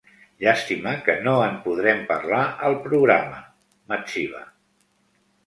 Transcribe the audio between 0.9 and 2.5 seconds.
que no en podrem parlar